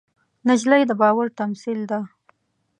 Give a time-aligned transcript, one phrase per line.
[0.47, 1.99] نجلۍ د باور تمثیل ده.